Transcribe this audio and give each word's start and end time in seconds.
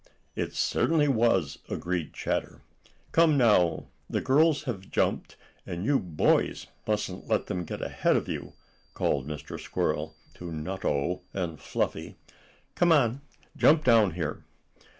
"It 0.35 0.55
certainly 0.55 1.07
was," 1.07 1.59
agreed 1.69 2.11
Chatter. 2.11 2.63
"Come 3.11 3.37
now! 3.37 3.85
The 4.09 4.19
girls 4.19 4.63
have 4.63 4.89
jumped, 4.89 5.35
and 5.63 5.85
you 5.85 5.99
boys 5.99 6.65
mustn't 6.87 7.27
let 7.27 7.45
them 7.45 7.65
get 7.65 7.83
ahead 7.83 8.15
of 8.15 8.27
you!" 8.27 8.53
called 8.95 9.27
Mr. 9.27 9.59
Squirrel, 9.59 10.15
to 10.33 10.51
Nutto 10.51 11.21
and 11.35 11.59
Fluffy. 11.59 12.17
"Come 12.73 12.91
on, 12.91 13.21
jump 13.55 13.83
down 13.83 14.13
here." 14.15 14.43